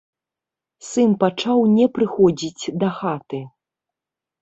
[0.89, 3.47] Сын пачаў не прыходзіць дахаты.